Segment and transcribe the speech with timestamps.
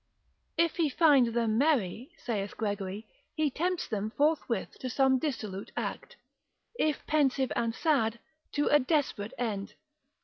[0.57, 3.05] If he find them merry, saith Gregory,
[3.35, 6.17] he tempts them forthwith to some dissolute act;
[6.79, 8.17] if pensive and sad,
[8.53, 9.75] to a desperate end.